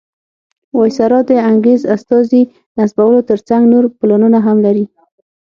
[0.77, 2.41] وایسرا د انګریز استازي
[2.77, 4.85] نصبولو تر څنګ نور پلانونه هم لري.